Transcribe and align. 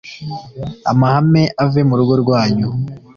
amahane 0.91 1.43
ave 1.63 1.81
mu 1.89 1.95
rugo 1.99 2.13
rwanyu 2.23 2.69